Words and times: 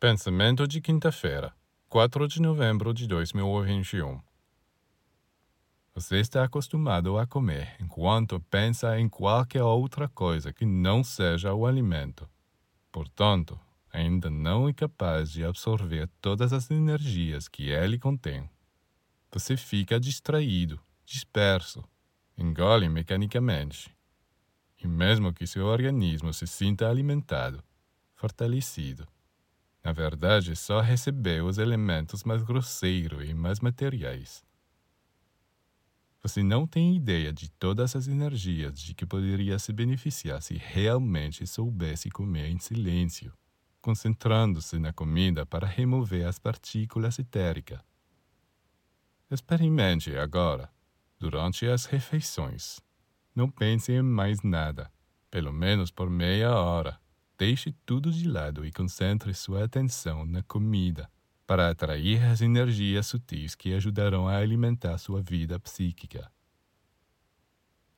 Pensamento 0.00 0.64
de 0.64 0.80
quinta-feira, 0.80 1.52
4 1.88 2.28
de 2.28 2.40
novembro 2.40 2.94
de 2.94 3.08
2021. 3.08 4.22
Você 5.92 6.20
está 6.20 6.44
acostumado 6.44 7.18
a 7.18 7.26
comer 7.26 7.74
enquanto 7.80 8.38
pensa 8.48 8.96
em 8.96 9.08
qualquer 9.08 9.64
outra 9.64 10.08
coisa 10.08 10.52
que 10.52 10.64
não 10.64 11.02
seja 11.02 11.52
o 11.52 11.66
alimento. 11.66 12.30
Portanto, 12.92 13.58
ainda 13.92 14.30
não 14.30 14.68
é 14.68 14.72
capaz 14.72 15.32
de 15.32 15.44
absorver 15.44 16.08
todas 16.20 16.52
as 16.52 16.70
energias 16.70 17.48
que 17.48 17.68
ele 17.68 17.98
contém. 17.98 18.48
Você 19.32 19.56
fica 19.56 19.98
distraído, 19.98 20.78
disperso, 21.04 21.82
engole 22.36 22.88
mecanicamente. 22.88 23.92
E 24.80 24.86
mesmo 24.86 25.32
que 25.32 25.44
seu 25.44 25.66
organismo 25.66 26.32
se 26.32 26.46
sinta 26.46 26.88
alimentado, 26.88 27.64
fortalecido, 28.14 29.04
na 29.84 29.92
verdade, 29.92 30.54
só 30.56 30.80
recebeu 30.80 31.46
os 31.46 31.58
elementos 31.58 32.24
mais 32.24 32.42
grosseiros 32.42 33.28
e 33.28 33.32
mais 33.32 33.60
materiais. 33.60 34.44
Você 36.22 36.42
não 36.42 36.66
tem 36.66 36.96
ideia 36.96 37.32
de 37.32 37.48
todas 37.48 37.94
as 37.94 38.08
energias 38.08 38.78
de 38.80 38.92
que 38.92 39.06
poderia 39.06 39.58
se 39.58 39.72
beneficiar 39.72 40.42
se 40.42 40.56
realmente 40.56 41.46
soubesse 41.46 42.10
comer 42.10 42.48
em 42.48 42.58
silêncio, 42.58 43.32
concentrando-se 43.80 44.78
na 44.78 44.92
comida 44.92 45.46
para 45.46 45.66
remover 45.66 46.26
as 46.26 46.38
partículas 46.38 47.18
etéricas. 47.18 47.80
Experimente 49.30 50.16
agora, 50.16 50.70
durante 51.18 51.66
as 51.66 51.84
refeições. 51.84 52.80
Não 53.34 53.48
pense 53.48 53.92
em 53.92 54.02
mais 54.02 54.42
nada, 54.42 54.90
pelo 55.30 55.52
menos 55.52 55.90
por 55.90 56.10
meia 56.10 56.50
hora. 56.50 56.98
Deixe 57.38 57.72
tudo 57.86 58.10
de 58.10 58.28
lado 58.28 58.66
e 58.66 58.72
concentre 58.72 59.32
sua 59.32 59.62
atenção 59.62 60.26
na 60.26 60.42
comida 60.42 61.08
para 61.46 61.70
atrair 61.70 62.20
as 62.24 62.40
energias 62.40 63.06
sutis 63.06 63.54
que 63.54 63.72
ajudarão 63.72 64.26
a 64.26 64.36
alimentar 64.38 64.98
sua 64.98 65.22
vida 65.22 65.56
psíquica. 65.60 66.28